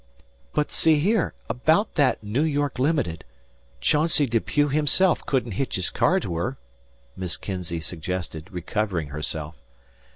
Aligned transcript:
"But 0.53 0.71
see 0.71 0.97
here, 0.97 1.35
about 1.47 1.93
that 1.93 2.23
Noo 2.23 2.41
York 2.41 2.79
Limited. 2.79 3.23
Chauncey 3.81 4.25
Depew 4.25 4.67
himself 4.69 5.23
couldn't 5.27 5.51
hitch 5.51 5.75
his 5.75 5.91
car 5.91 6.19
to 6.21 6.37
her," 6.37 6.57
Miss 7.15 7.37
Kinzey 7.37 7.81
suggested, 7.81 8.49
recovering 8.51 9.09
herself. 9.09 9.61